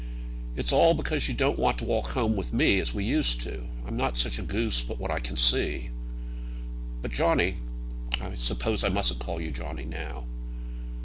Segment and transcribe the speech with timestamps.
[0.55, 3.51] "It's all because you don't want to walk home with me, as we used to
[3.51, 3.67] do.
[3.85, 5.91] I'm not such a goose but what I can see.
[7.03, 7.57] But, Johnny
[8.19, 10.25] I suppose I mustn't call you Johnny, now."